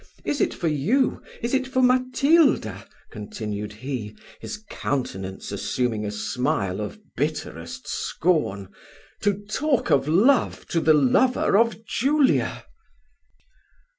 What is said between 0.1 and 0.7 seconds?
Is it for